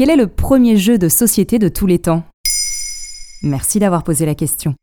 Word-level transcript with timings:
Quel 0.00 0.08
est 0.08 0.16
le 0.16 0.28
premier 0.28 0.78
jeu 0.78 0.96
de 0.96 1.10
société 1.10 1.58
de 1.58 1.68
tous 1.68 1.86
les 1.86 1.98
temps? 1.98 2.24
Merci 3.42 3.80
d'avoir 3.80 4.02
posé 4.02 4.24
la 4.24 4.34
question. 4.34 4.74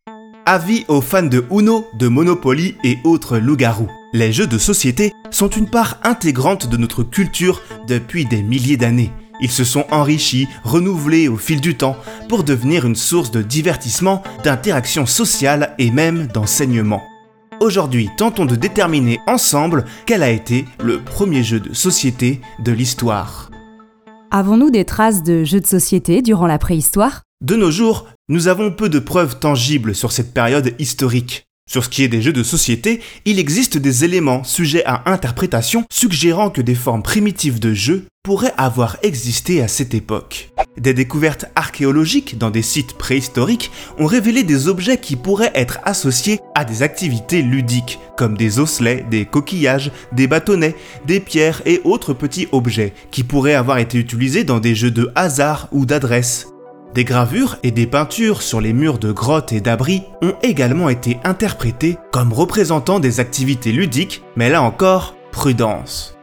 Avis 0.46 0.86
aux 0.90 1.02
fans 1.02 1.24
de 1.24 1.44
Uno, 1.50 1.88
de 1.98 2.08
Monopoly 2.08 2.76
et 2.84 3.00
autres 3.04 3.40
loups-garous. 3.40 3.90
Les 4.14 4.32
jeux 4.32 4.46
de 4.46 4.60
société 4.60 5.12
sont 5.32 5.50
une 5.50 5.72
part 5.72 6.00
intégrante 6.04 6.70
de 6.70 6.78
notre 6.78 7.02
culture 7.02 7.64
depuis 7.88 8.26
des 8.26 8.44
milliers 8.44 8.78
d'années. 8.78 9.12
Ils 9.42 9.50
se 9.50 9.64
sont 9.64 9.86
enrichis, 9.90 10.48
renouvelés 10.64 11.28
au 11.28 11.38
fil 11.38 11.62
du 11.62 11.74
temps 11.74 11.98
pour 12.30 12.44
devenir 12.44 12.86
une 12.86 12.96
source 12.96 13.32
de 13.32 13.42
divertissement, 13.42 14.22
d'interaction 14.44 15.08
sociale 15.08 15.74
et 15.80 15.90
même 15.90 16.28
d'enseignement. 16.28 17.02
Aujourd'hui, 17.60 18.12
tentons 18.18 18.46
de 18.46 18.56
déterminer 18.56 19.20
ensemble 19.26 19.86
quel 20.06 20.22
a 20.22 20.30
été 20.30 20.66
le 20.80 21.00
premier 21.00 21.42
jeu 21.42 21.60
de 21.60 21.74
société 21.74 22.40
de 22.64 22.72
l'histoire. 22.72 23.50
Avons-nous 24.40 24.70
des 24.70 24.86
traces 24.86 25.24
de 25.24 25.44
jeux 25.44 25.62
de 25.62 25.66
société 25.66 26.22
durant 26.22 26.46
la 26.46 26.60
préhistoire? 26.60 27.24
De 27.44 27.56
nos 27.56 27.72
jours, 27.72 28.08
nous 28.30 28.48
avons 28.48 28.70
peu 28.70 28.88
de 28.88 29.00
preuves 29.00 29.40
tangibles 29.40 29.96
sur 29.96 30.12
cette 30.12 30.32
période 30.32 30.76
historique. 30.78 31.48
Sur 31.68 31.84
ce 31.84 31.90
qui 31.90 32.04
est 32.04 32.08
des 32.08 32.22
jeux 32.22 32.34
de 32.34 32.44
société, 32.44 33.02
il 33.26 33.40
existe 33.40 33.80
des 33.80 34.06
éléments 34.06 34.44
sujets 34.44 34.86
à 34.86 35.10
interprétation 35.12 35.86
suggérant 35.92 36.52
que 36.52 36.62
des 36.62 36.76
formes 36.76 37.02
primitives 37.02 37.60
de 37.60 37.74
jeux 37.74 38.06
pourraient 38.28 38.52
avoir 38.58 38.98
existé 39.04 39.62
à 39.62 39.70
cette 39.70 39.94
époque. 39.94 40.52
Des 40.78 40.94
découvertes 40.94 41.46
archéologiques 41.56 42.38
dans 42.38 42.50
des 42.50 42.62
sites 42.62 42.98
préhistoriques 42.98 43.72
ont 43.98 44.06
révélé 44.06 44.44
des 44.44 44.68
objets 44.68 44.98
qui 44.98 45.16
pourraient 45.16 45.54
être 45.56 45.80
associés 45.86 46.42
à 46.54 46.66
des 46.66 46.84
activités 46.84 47.42
ludiques, 47.42 48.00
comme 48.18 48.36
des 48.36 48.60
osselets, 48.60 49.06
des 49.10 49.24
coquillages, 49.24 49.94
des 50.12 50.28
bâtonnets, 50.28 50.76
des 51.06 51.22
pierres 51.22 51.62
et 51.66 51.80
autres 51.86 52.12
petits 52.12 52.50
objets, 52.52 52.92
qui 53.12 53.24
pourraient 53.24 53.56
avoir 53.56 53.78
été 53.78 53.98
utilisés 53.98 54.44
dans 54.44 54.60
des 54.60 54.76
jeux 54.76 54.92
de 54.92 55.10
hasard 55.16 55.70
ou 55.72 55.86
d'adresse. 55.86 56.48
Des 56.94 57.06
gravures 57.06 57.56
et 57.64 57.72
des 57.72 57.88
peintures 57.88 58.42
sur 58.42 58.60
les 58.60 58.74
murs 58.74 59.00
de 59.00 59.14
grottes 59.14 59.54
et 59.54 59.62
d'abris 59.62 60.02
ont 60.22 60.36
également 60.44 60.90
été 60.90 61.18
interprétées 61.24 61.96
comme 62.12 62.34
représentant 62.34 63.00
des 63.00 63.22
activités 63.22 63.72
ludiques, 63.72 64.22
mais 64.36 64.50
là 64.50 64.64
encore, 64.64 65.16
prudence. 65.32 66.17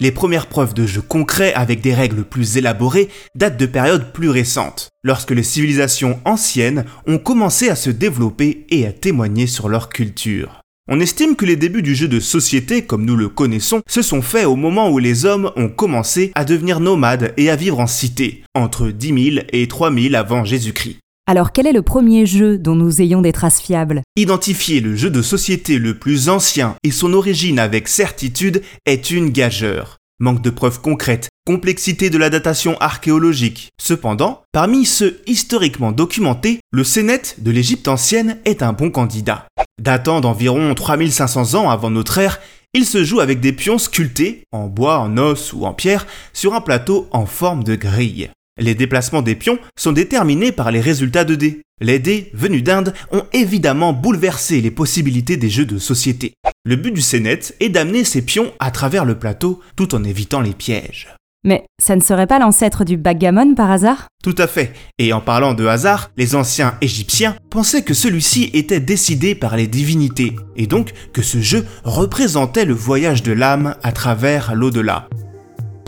Les 0.00 0.12
premières 0.12 0.46
preuves 0.46 0.74
de 0.74 0.86
jeux 0.86 1.02
concrets 1.02 1.52
avec 1.54 1.80
des 1.80 1.92
règles 1.92 2.22
plus 2.22 2.56
élaborées 2.56 3.08
datent 3.34 3.56
de 3.56 3.66
périodes 3.66 4.12
plus 4.12 4.30
récentes, 4.30 4.90
lorsque 5.02 5.32
les 5.32 5.42
civilisations 5.42 6.20
anciennes 6.24 6.84
ont 7.08 7.18
commencé 7.18 7.68
à 7.68 7.74
se 7.74 7.90
développer 7.90 8.64
et 8.70 8.86
à 8.86 8.92
témoigner 8.92 9.48
sur 9.48 9.68
leur 9.68 9.88
culture. 9.88 10.60
On 10.88 11.00
estime 11.00 11.34
que 11.34 11.44
les 11.44 11.56
débuts 11.56 11.82
du 11.82 11.96
jeu 11.96 12.06
de 12.06 12.20
société, 12.20 12.82
comme 12.82 13.04
nous 13.04 13.16
le 13.16 13.28
connaissons, 13.28 13.82
se 13.88 14.00
sont 14.00 14.22
faits 14.22 14.46
au 14.46 14.54
moment 14.54 14.88
où 14.88 14.98
les 14.98 15.24
hommes 15.24 15.50
ont 15.56 15.68
commencé 15.68 16.30
à 16.36 16.44
devenir 16.44 16.78
nomades 16.78 17.34
et 17.36 17.50
à 17.50 17.56
vivre 17.56 17.80
en 17.80 17.88
cité, 17.88 18.44
entre 18.54 18.90
10 18.90 19.32
000 19.32 19.46
et 19.52 19.66
3 19.66 19.92
000 19.92 20.14
avant 20.14 20.44
Jésus-Christ. 20.44 20.98
Alors 21.30 21.52
quel 21.52 21.66
est 21.66 21.74
le 21.74 21.82
premier 21.82 22.24
jeu 22.24 22.56
dont 22.56 22.74
nous 22.74 23.02
ayons 23.02 23.20
des 23.20 23.32
traces 23.32 23.60
fiables? 23.60 24.00
Identifier 24.16 24.80
le 24.80 24.96
jeu 24.96 25.10
de 25.10 25.20
société 25.20 25.78
le 25.78 25.98
plus 25.98 26.30
ancien 26.30 26.74
et 26.84 26.90
son 26.90 27.12
origine 27.12 27.58
avec 27.58 27.86
certitude 27.86 28.62
est 28.86 29.10
une 29.10 29.28
gageure. 29.28 29.98
Manque 30.20 30.40
de 30.40 30.48
preuves 30.48 30.80
concrètes, 30.80 31.28
complexité 31.46 32.08
de 32.08 32.16
la 32.16 32.30
datation 32.30 32.78
archéologique. 32.78 33.68
Cependant, 33.78 34.40
parmi 34.52 34.86
ceux 34.86 35.20
historiquement 35.26 35.92
documentés, 35.92 36.60
le 36.70 36.82
Sénète 36.82 37.36
de 37.40 37.50
l'Égypte 37.50 37.88
ancienne 37.88 38.38
est 38.46 38.62
un 38.62 38.72
bon 38.72 38.90
candidat. 38.90 39.46
Datant 39.78 40.22
d'environ 40.22 40.74
3500 40.74 41.56
ans 41.56 41.68
avant 41.68 41.90
notre 41.90 42.16
ère, 42.16 42.40
il 42.72 42.86
se 42.86 43.04
joue 43.04 43.20
avec 43.20 43.40
des 43.40 43.52
pions 43.52 43.76
sculptés, 43.76 44.44
en 44.50 44.66
bois, 44.66 44.98
en 44.98 45.18
os 45.18 45.52
ou 45.52 45.66
en 45.66 45.74
pierre, 45.74 46.06
sur 46.32 46.54
un 46.54 46.62
plateau 46.62 47.06
en 47.10 47.26
forme 47.26 47.64
de 47.64 47.74
grille. 47.74 48.30
Les 48.58 48.74
déplacements 48.74 49.22
des 49.22 49.34
pions 49.34 49.58
sont 49.78 49.92
déterminés 49.92 50.52
par 50.52 50.70
les 50.70 50.80
résultats 50.80 51.24
de 51.24 51.34
dés. 51.34 51.62
Les 51.80 52.00
dés, 52.00 52.30
venus 52.34 52.64
d'Inde, 52.64 52.92
ont 53.12 53.22
évidemment 53.32 53.92
bouleversé 53.92 54.60
les 54.60 54.72
possibilités 54.72 55.36
des 55.36 55.48
jeux 55.48 55.66
de 55.66 55.78
société. 55.78 56.34
Le 56.64 56.74
but 56.76 56.92
du 56.92 57.00
Sénète 57.00 57.54
est 57.60 57.68
d'amener 57.68 58.02
ces 58.02 58.22
pions 58.22 58.52
à 58.58 58.72
travers 58.72 59.04
le 59.04 59.16
plateau 59.16 59.60
tout 59.76 59.94
en 59.94 60.02
évitant 60.02 60.40
les 60.40 60.54
pièges. 60.54 61.08
Mais 61.44 61.64
ça 61.80 61.94
ne 61.94 62.00
serait 62.00 62.26
pas 62.26 62.40
l'ancêtre 62.40 62.84
du 62.84 62.96
backgammon 62.96 63.54
par 63.54 63.70
hasard? 63.70 64.08
Tout 64.24 64.34
à 64.38 64.48
fait. 64.48 64.72
Et 64.98 65.12
en 65.12 65.20
parlant 65.20 65.54
de 65.54 65.66
hasard, 65.66 66.10
les 66.16 66.34
anciens 66.34 66.74
égyptiens 66.80 67.36
pensaient 67.48 67.84
que 67.84 67.94
celui-ci 67.94 68.50
était 68.54 68.80
décidé 68.80 69.36
par 69.36 69.56
les 69.56 69.68
divinités, 69.68 70.34
et 70.56 70.66
donc 70.66 70.92
que 71.12 71.22
ce 71.22 71.40
jeu 71.40 71.64
représentait 71.84 72.64
le 72.64 72.74
voyage 72.74 73.22
de 73.22 73.32
l'âme 73.32 73.76
à 73.84 73.92
travers 73.92 74.56
l'au-delà. 74.56 75.08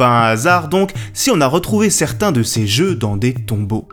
Pas 0.00 0.28
un 0.28 0.31
hasard 0.31 0.69
donc 0.69 0.93
si 1.12 1.31
on 1.31 1.43
a 1.43 1.47
retrouvé 1.47 1.91
certains 1.91 2.33
de 2.33 2.43
ces 2.43 2.66
jeux 2.66 2.94
dans 2.94 3.19
des 3.19 3.34
tombeaux. 3.34 3.87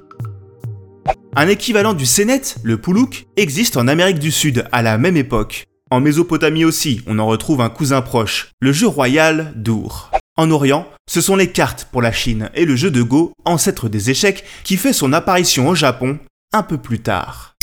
Un 1.36 1.50
équivalent 1.50 1.94
du 1.94 2.06
Sénète, 2.06 2.60
le 2.64 2.78
Poulouk, 2.78 3.26
existe 3.36 3.76
en 3.76 3.90
Amérique 3.90 4.20
du 4.20 4.32
Sud 4.32 4.64
à 4.72 4.82
la 4.82 4.98
même 4.98 5.18
époque. 5.18 5.66
En 5.92 6.00
Mésopotamie 6.00 6.64
aussi, 6.64 7.02
on 7.08 7.20
en 7.20 7.26
retrouve 7.26 7.60
un 7.60 7.68
cousin 7.68 8.00
proche, 8.00 8.52
le 8.62 8.72
jeu 8.72 8.88
royal 8.88 9.52
d'Our. 9.58 10.10
En 10.38 10.50
Orient, 10.50 10.88
ce 11.10 11.20
sont 11.20 11.36
les 11.36 11.52
cartes 11.52 11.90
pour 11.92 12.02
la 12.02 12.14
Chine 12.14 12.52
et 12.56 12.64
le 12.64 12.78
jeu 12.78 12.90
de 12.90 13.02
Go, 13.02 13.34
ancêtre 13.44 13.90
des 13.90 14.10
échecs, 14.10 14.46
qui 14.64 14.78
fait 14.78 14.94
son 14.94 15.12
apparition 15.12 15.68
au 15.68 15.76
Japon 15.76 16.20
un 16.54 16.64
peu 16.64 16.78
plus 16.78 17.00
tard. 17.00 17.56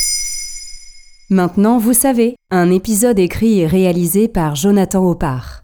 Maintenant, 1.31 1.79
vous 1.79 1.95
savez, 1.95 2.37
un 2.51 2.71
épisode 2.71 3.19
écrit 3.19 3.61
et 3.61 3.67
réalisé 3.67 4.29
par 4.29 4.55
Jonathan 4.55 5.03
Oppard. 5.09 5.64